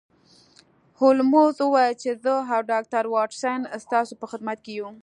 [0.99, 4.89] هولمز وویل چې زه او ډاکټر واټسن ستاسو په خدمت کې یو